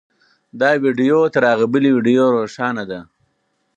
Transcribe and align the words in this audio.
دا 0.59 0.69
ویډیو 0.83 1.19
تر 1.33 1.43
هغې 1.51 1.67
بلې 1.73 1.89
ویډیو 1.95 2.25
روښانه 2.37 2.83
ده. 2.91 2.99